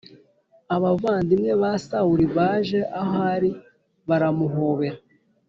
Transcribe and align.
abavandimwe 0.75 1.51
ba 1.61 1.71
Sawuli 1.85 2.25
baje 2.35 2.79
aho 2.99 3.17
ari 3.33 3.51
baramuhobera 4.07 4.97